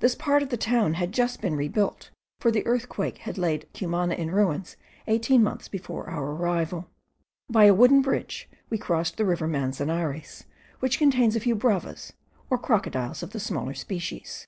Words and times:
This 0.00 0.14
part 0.14 0.42
of 0.42 0.48
the 0.48 0.56
town 0.56 0.94
had 0.94 1.12
just 1.12 1.42
been 1.42 1.54
rebuilt, 1.54 2.08
for 2.40 2.50
the 2.50 2.64
earthquake 2.66 3.18
had 3.18 3.36
laid 3.36 3.68
Cumana 3.74 4.14
in 4.14 4.30
ruins 4.30 4.78
eighteen 5.06 5.42
months 5.42 5.68
before 5.68 6.08
our 6.08 6.30
arrival. 6.30 6.88
By 7.50 7.64
a 7.64 7.74
wooden 7.74 8.00
bridge, 8.00 8.48
we 8.70 8.78
crossed 8.78 9.18
the 9.18 9.26
river 9.26 9.46
Manzanares, 9.46 10.44
which 10.80 10.96
contains 10.96 11.36
a 11.36 11.40
few 11.40 11.54
bavas, 11.54 12.14
or 12.48 12.56
crocodiles 12.56 13.22
of 13.22 13.32
the 13.32 13.40
smaller 13.40 13.74
species. 13.74 14.46